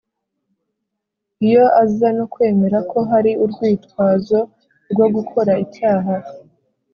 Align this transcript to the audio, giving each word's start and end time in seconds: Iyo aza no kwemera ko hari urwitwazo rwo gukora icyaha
Iyo 1.47 1.65
aza 1.83 2.07
no 2.17 2.25
kwemera 2.33 2.77
ko 2.91 2.97
hari 3.09 3.31
urwitwazo 3.43 4.39
rwo 4.91 5.07
gukora 5.15 5.51
icyaha 5.65 6.15